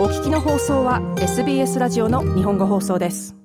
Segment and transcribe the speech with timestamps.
[0.00, 3.36] お聞きの放送は SBS ラジオの日本語放送です。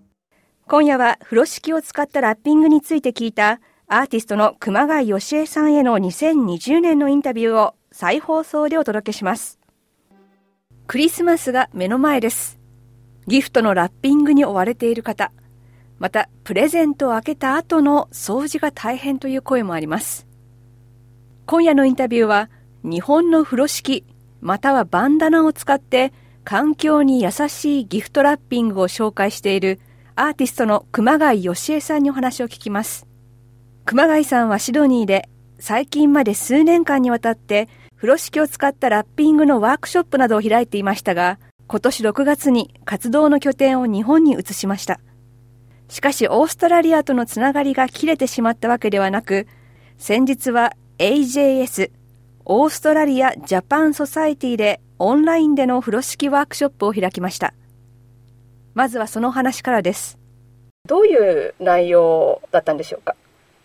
[0.65, 3.59] 今夜は風呂敷を使ったラッピングについて聞いた
[3.89, 9.59] アーティストの熊谷義恵さんへの2020年のインタビューを再放送でお届けします。
[10.87, 12.57] クリスマスが目の前です。
[13.27, 15.33] ギフトのラッピングに追われている方。
[15.99, 20.25] またプレゼントを開けた後の掃除が大変という声もあります。
[21.47, 22.49] 今夜のインタビューは
[22.81, 24.05] 日本の風呂敷
[24.39, 26.13] またはバンダナを使って
[26.45, 29.79] 環境に優しいギフトラッピングを紹介している
[30.15, 33.07] アーティストの熊谷義恵さんにお話を聞きます。
[33.83, 35.27] 熊谷さんはシドニーで
[35.57, 44.99] 最近まで数年間にわたって風呂敷を使ったラッピングのワークショップなどを開いていましたが今年6月に活動の拠点を日本に移しました。
[45.89, 49.47] しかしオーストラリアとのつながりが切れてしまったわけではなく
[49.97, 51.91] 先日は AJS
[52.47, 57.55] オーストラリア・ジャパン・ソサイティでオンラインでの風呂敷ワークショップを開きました。
[58.75, 60.19] まずはその話からです。
[60.87, 63.15] どういう内容だったんでしょうか？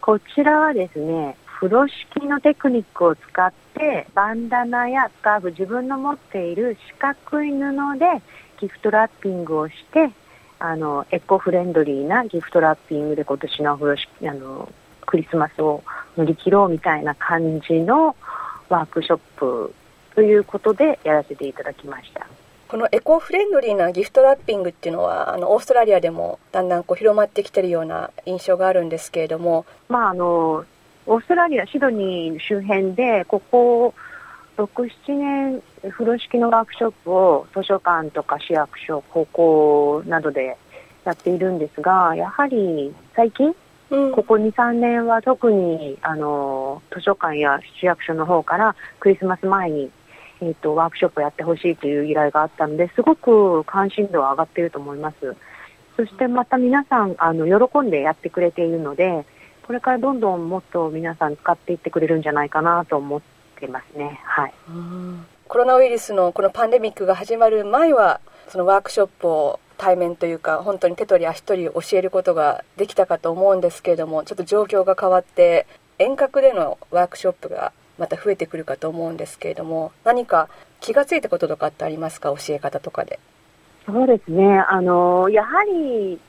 [0.01, 8.23] こちらはですね風呂敷のテクニックを使ってバンダナやスカーフ自分の持っている四角い布で
[8.63, 10.11] ギフトラッピングをして
[10.59, 14.73] あのエコフレンドリーなギフトラッピングで今年の風呂敷あの
[15.05, 15.85] クリスマスを
[16.17, 18.17] 乗り切ろうみたいな感じの
[18.71, 19.75] ワークショップ
[20.15, 22.27] ということでやらせていただきました。
[22.69, 30.65] このエコフレンドリーなギフトラッピングっていうのはあのオーストラリアでもだんだんこう広まってきてるような印象があるんですけれども、まあ、あの
[31.07, 33.93] オーストラリア、シドニー周辺でここ
[34.57, 34.67] 6、
[35.07, 40.57] 7年風呂敷のワークショップを図書館とか市役所、高校などで
[41.05, 43.53] やっているんですがやはり最近
[43.91, 49.91] ここ2、3年は特にあの図書館や市役所の方からクリスマス前に、
[50.41, 55.37] えーと、ワークショップをやってほしいという依頼があったのですごく関心度は上がっていると思います。
[55.97, 59.27] そしてまた皆さんあの喜んでやってくれているので
[59.67, 63.21] これからどんどんもっと皆さん使っていってくれるんじゃないかなと思っ
[63.59, 64.21] てますね。
[64.25, 64.55] はい、
[65.47, 75.67] コロナウイルスのこのパンデミックが始まる前はそのワークショップを対面というか本当に手取り足取り教えることができたかと思うんですけれどもちょっと状況が変わって
[75.99, 82.29] 遠隔でのワークショップがまた増えてくるかと思うんですけれども何か気が付いたこととかってありますか？
[82.37, 83.19] 教え方とかで。
[83.87, 86.21] そうですねあのやはり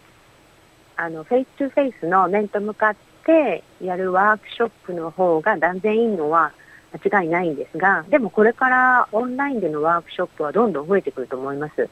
[0.96, 2.96] あの face to face の面と向かっ
[3.26, 6.54] てやるワークショップの方が断然いいのは
[6.94, 11.90] 間違いないんですが、でもこれからオンラインでのワークショップはどんどん増えてくると思います。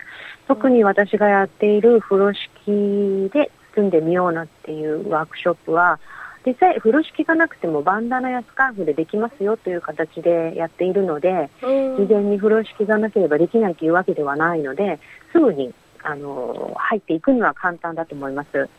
[0.48, 6.00] 特に私がやっている風呂敷で包んでみようなっていうワークショップは、
[6.46, 15.00] 実際風呂敷がなくてもバンダナやスカーフでできますよという形でやっているので、事前に風呂敷がなければできないというわけではないので、
[15.32, 15.74] すぐに
[16.04, 18.70] あの入っていくには簡単だと思います。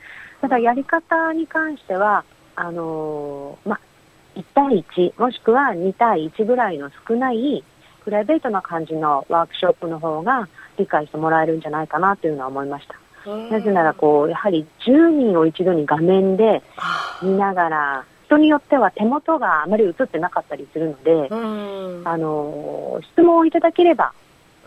[0.40, 2.24] ただやり方に関しては、
[2.56, 3.80] あのまあ、
[4.40, 7.62] 1対1もしくは2対1ぐらいの少ない
[8.04, 12.96] プライベートな感じのワークショップの方が理解してもらえるんじゃないかなというのは思いました。
[13.50, 16.62] なぜならこうやはり10人を一度に画面で
[17.22, 21.28] 見ながら人によっては手元があまり映ってなかったりするので、
[22.08, 24.14] あの質問をいただければ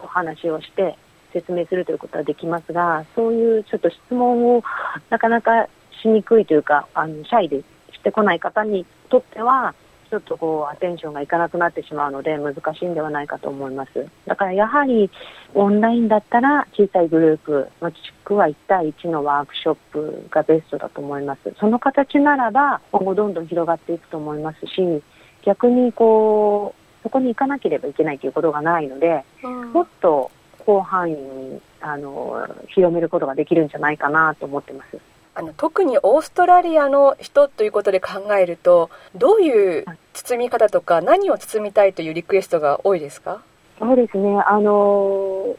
[0.03, 0.97] お話をして
[1.31, 4.63] 説明するということはできますがそういうちょっと質問を
[5.09, 5.67] なかなか
[6.01, 7.63] しにくいというかあのシャイで
[7.93, 9.75] してこない方にとっては
[10.09, 14.07] ちょっとこうアテンションがいかなくなってしまうので難しいんではないかと思います。
[14.25, 15.11] だからやはり
[15.53, 21.53] オンラインだったら小さいグループもしくは1対1のワークショップがベストだと思います。
[21.59, 25.03] その形ならば今後どんどん広がっていくと思いますし
[25.43, 30.31] 逆にこうそこに行かなければいけないということがないので、うん、もっと
[30.65, 35.12] 広範囲にあの広めることができるんじゃないかなと思ってます。
[35.35, 43.41] あの特にオーストラリアの人ということで考えるとどういう包み方とか何を包みたいというリクエストが多いですか？
[43.79, 44.39] そうですね。
[44.45, 45.55] あの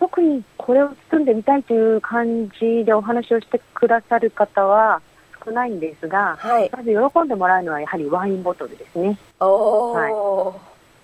[0.00, 5.00] 特にこれを包んでみたいという感じでお話をしてくださる方は
[5.44, 9.16] 少ないんですが、はい、まず喜んでもらうのはやはりワインボトルですね。
[9.38, 10.58] は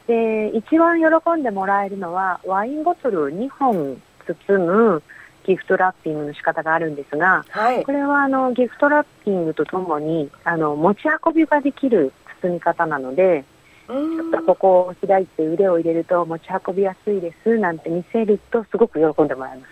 [0.09, 1.07] い、で一番喜
[1.39, 4.03] んでもらえるのはワインボトルを2本
[4.49, 5.03] 包む
[5.47, 13.45] ギフトラッピングの仕方があるんですが、はい、これはあのギフトラッピングとともにあの持ち運びができる包み方なので、
[13.89, 19.71] ちょっとここを開いて腕を入れると持ち運びやすいですなんて見せるとすごく喜んでもらえます。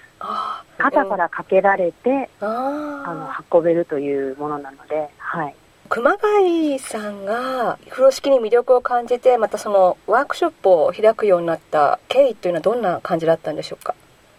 [0.78, 5.54] 肩からかけられてあの運べるというものなので、はい。
[5.88, 13.94] 熊谷さんが風呂敷に魅力を感じてまたそのワークショップを開くようになった経緯というのはどんな感じだったんでしょうか？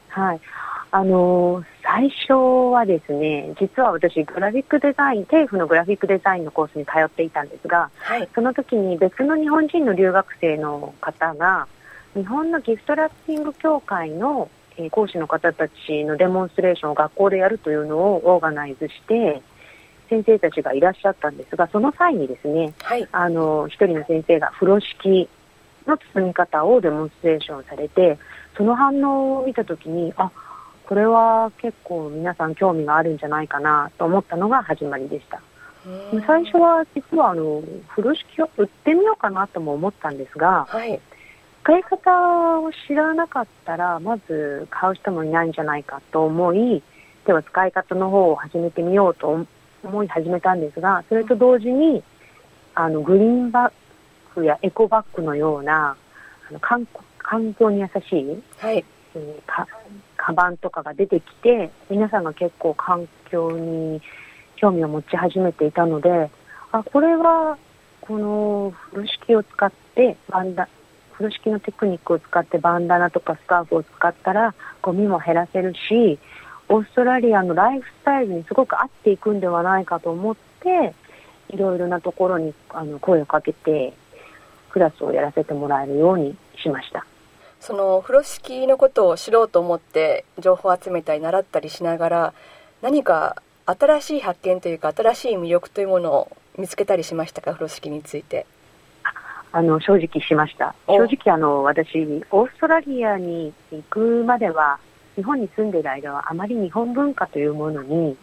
[0.10, 0.42] はい。
[0.92, 2.34] あの最初
[2.72, 11.68] はですね、実は私、グラフィックデザイン、テーフのグラフィックデザインのコースに通っていたんですが、はい、その時に別の日本人の留学生の方が、
[12.16, 14.50] 日本のギフトラッピング協会の
[14.92, 19.42] 講師の方たちのデモンストレーションを学校でやるというのをオーガナイズして、
[20.10, 25.30] 先生たちがいらっしゃったんですが、その際にですね、はい、あの、一人の先生が風呂敷
[25.86, 28.18] の包み方をデモンストレーションされて、
[28.58, 30.32] その反応を見たときに、あ、
[30.90, 35.40] これは結構皆さん興味があるんじゃないかなと思ったのが始まりでした。
[36.26, 41.00] 最初は実はあの風呂敷を売ってみようかなとも思ったんですが、はい、
[41.62, 46.82] 使い方を知らなかったらまず買う人もいないんじゃないかと思い
[47.24, 49.46] では使い方の方を始めてみようと
[49.84, 52.04] 思い始めたんですがそれと同時に
[52.74, 53.72] あのグリーンバッ
[54.36, 55.96] グやエコバッグのような
[56.50, 56.88] あの環
[57.20, 58.84] 環境に優しい、はい。
[59.16, 59.68] えー、か
[60.30, 64.00] カバンとかが出てきて皆さんが結構環境に
[64.58, 66.30] 興味を持ち始めていたので
[66.72, 67.58] あこれは
[68.02, 70.70] この風呂敷を使ってバンダ
[71.14, 74.54] 風呂敷のテクニックを使ってバンダナとかスカーフを使ったら
[74.84, 76.20] ゴミも減らせるし
[76.68, 80.94] オーストラリアのライフスタイルにすごく合っていくんではないかと思って
[81.50, 83.94] いろいろなところにあの声をかけて
[84.70, 87.04] クラスをやらせてもらえるようにしました。
[87.60, 92.34] その風呂敷のことを知ろうと思って情報を集めたり習ったりしながら
[92.82, 97.52] 何か新しい発見というか新しい魅力というものを見つけたりしましたか？
[97.54, 98.46] 風呂敷について。
[99.52, 100.76] あの正直しました。
[100.86, 101.98] 正直あの私
[102.30, 104.78] オーストラリアに行くまでは
[105.16, 108.16] 日本に住んでいる間はあまり日本文化というものに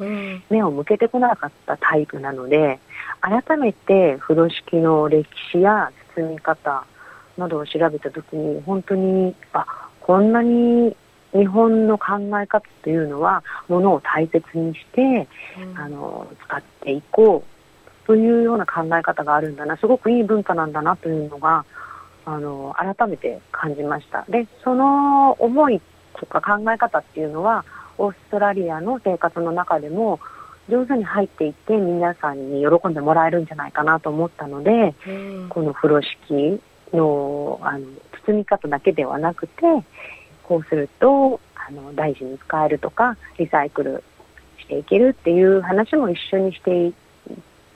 [0.51, 2.79] 目を向けてこなかったタイプなので、
[3.21, 6.87] 改めて風呂敷の歴史や包み方
[7.37, 9.67] などを調べたときに本当にあ
[10.01, 10.97] こんなに
[11.33, 15.29] 日本の考え方というのはものを大切にして、
[15.61, 17.57] うん、あの使っていこう
[18.07, 21.65] というような考え方があるんだな、すごくいい文化なんだなというのが、
[22.25, 24.25] あの、改めて感じました。
[24.29, 25.81] で、その思い
[26.15, 27.65] とか考え方っていうのは、
[27.99, 30.21] オーストラリアの生活の中でも
[30.69, 36.61] 上手に入っていって皆さんに喜んでもらえるんじゃないかなと思ったので、うん、この風呂敷
[36.93, 37.87] のあの
[38.27, 39.63] 包み方だけではなくて、
[40.43, 44.03] こうするとあの大事に使えるとか、リサイクル
[44.59, 46.93] していけるっていう話も一緒にして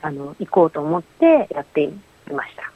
[0.01, 1.93] あの行こうと思ってやってい
[2.31, 2.71] ました。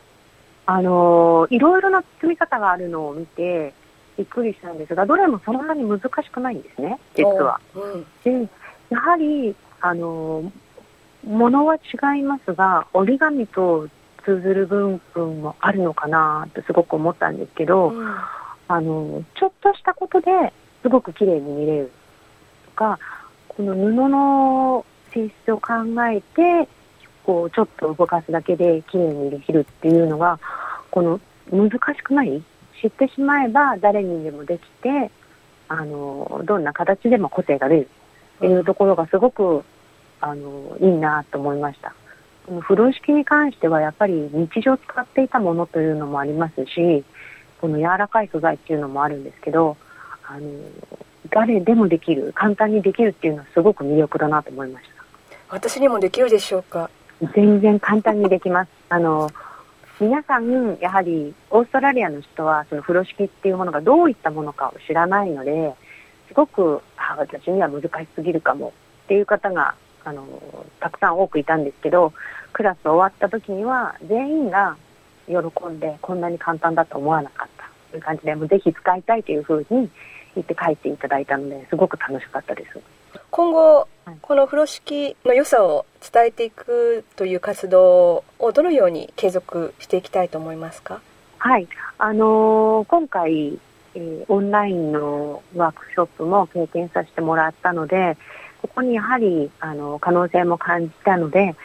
[0.68, 3.74] あのいろいろな包み方があるのを見て
[4.18, 7.60] びっくりしたんですがどれもそんなに難しくないんですね実は。
[7.76, 8.50] うん、で
[8.90, 10.52] やはりあの
[11.26, 13.88] ものは違いますが折り紙と
[14.26, 18.16] 通ずる部分もあるのかなとすごく思ったんですけど、うん、
[18.68, 20.26] あのちょっとしたことで
[20.82, 21.92] すごく綺麗に見れる
[22.66, 23.00] とか
[23.48, 25.74] この布の性質を考
[26.12, 26.68] えて
[27.24, 30.40] こうちょっと動かすだけで綺麗にできるっていうのが
[30.92, 31.20] この
[31.52, 32.44] 難しくない
[32.82, 35.12] 知ってしまえば誰にでもできて
[35.68, 37.90] あのどんな形でも個性が出る
[38.38, 39.64] っていうところがすごく
[40.22, 41.94] あのいいなと思いました。
[42.46, 47.04] この風呂敷に関してはやっぱり日常使っていたものというのもありますし
[47.60, 49.78] この柔らかい素材っていうのもあるんですけど
[50.24, 50.50] あの
[51.32, 54.96] 誰でもできる簡単にできるっていうのはすごく魅力だなと思いました
[55.50, 56.90] 私にもできるでしょうか？
[57.34, 58.70] 全然簡単にできます。
[58.90, 59.30] あの
[60.00, 65.74] 皆さん、やはりオーストラリアの人はその風呂敷っていうものがどういったものかを知らないので、
[66.28, 68.74] すごくあ私には難しすぎるかも
[69.06, 70.26] っていう方があの
[70.80, 72.14] たくさん多くいたんですけど、
[72.54, 74.78] クラス終わった時には全員が
[75.28, 75.36] 喜
[75.68, 77.66] んでこんなに簡単だと思わなかった。
[77.92, 79.90] という感じで、もうぜひ使いたいというふうに
[80.36, 82.80] 言って書いていただいたので、すごく楽しかったです。
[83.32, 83.88] 今後、
[84.22, 91.02] この風呂敷の良さを伝えていくという活動をどのように継続していきたいと思いますか？
[91.38, 93.60] はい、あのー、今回、
[93.94, 98.18] えー、オンラインのワークショップも経験させてもらったので、
[98.66, 101.56] ここにやはりあの可能性も感じたので、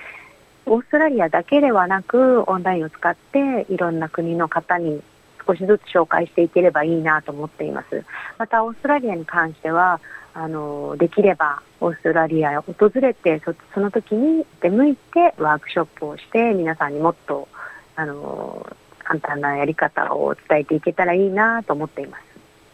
[0.66, 5.02] オーストラリアだけではなく、オンラインを使っていろんな国の方に
[5.46, 8.04] 少しずつ紹介していければいいなと思っています。
[8.36, 9.98] また、オーストラリアに関しては、
[10.34, 17.48] あのできればオーストラリアへ訪れてそその時に出向いてワークショップをして皆さんにもっと
[17.96, 18.64] あの
[19.02, 22.16] 簡単なやり方を伝えていけたらいいなと思っていま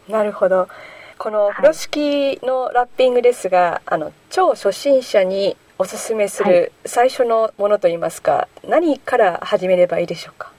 [0.07, 0.11] す。
[0.11, 0.67] なるほど
[1.17, 10.51] この風呂敷のラッピングですが、はい、あの超初心者におすすめする最初のものといいますか、はい、何から始めればいいでしょうか？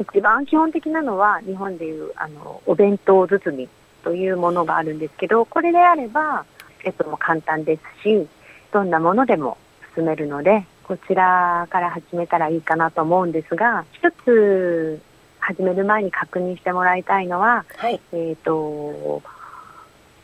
[0.00, 3.68] 一番基本的なのは日本でいうあのお弁当包み
[4.02, 6.46] というものがあるんですけど、これであれば、
[6.84, 8.26] えっと、も簡単ですし、
[8.72, 9.58] どんなものでも
[9.94, 15.00] 進めるので、こちらから始めたらいいかなと思うんですが、一つ
[15.38, 18.00] 始める前に確認してもらいたいのは、はい。
[18.12, 19.22] えっ、と、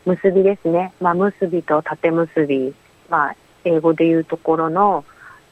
[0.07, 0.93] 結びですね。
[1.01, 2.73] まあ、結びと縦結び。
[3.09, 3.35] まあ、
[3.65, 5.03] 英語で言うところの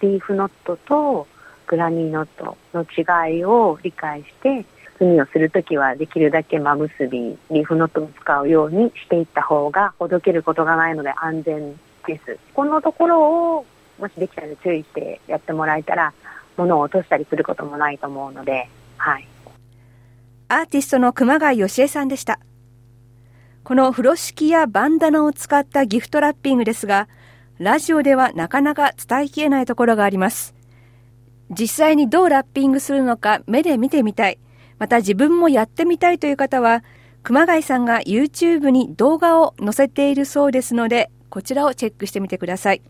[0.01, 1.27] リーフノットと
[1.67, 4.65] グラニーノットの違いを理解して、
[4.97, 11.73] 包みをするときはできるだけ真結び、リーフノットを使うようにしていった方がほどけることがないので安全
[12.07, 12.39] です。
[12.53, 13.65] このところを
[13.99, 16.13] もしできたら注意してやってもらえたら、
[16.55, 19.27] 物を落としたりすることもないと思うので、はい。
[20.47, 22.39] アーティストの熊谷義恵さんでした。
[23.65, 27.07] この風呂敷やバンダナを使ったギフトラッピングですが、
[27.57, 30.53] ラジオではなかなか伝えきれないところがあります。
[31.49, 34.37] 実際にどうラッピングするのか目で見てみたい、
[34.77, 36.83] また自分もやってみたいという方は、
[37.23, 42.83] 熊谷さんが YouTube に動画を載せているそうですので、こちらをチェックしてみてください。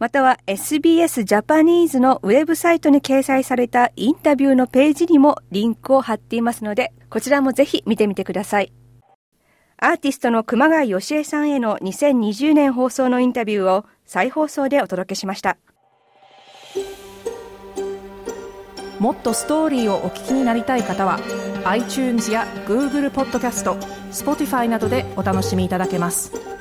[0.00, 8.72] または SBS ジャパニーズのウェブサイトに掲載されたインタビューのページにもリンクを貼っていますので、こちらもぜひ見てみてください。
[9.76, 15.58] アーティストの熊谷義恵さんへの2020年放送のインタビューを再放送でお届けしました。
[18.98, 21.20] もっとストーリーをお聞きになりたい方は
[21.64, 23.74] iTunes や Google ポッドキャスト
[24.10, 26.51] Spotify などでお楽しみいただけます。